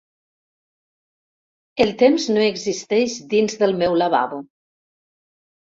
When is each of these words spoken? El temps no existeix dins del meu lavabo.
El 1.85 1.93
temps 2.01 2.27
no 2.39 2.47
existeix 2.49 3.21
dins 3.35 3.61
del 3.63 3.79
meu 3.85 4.01
lavabo. 4.05 4.45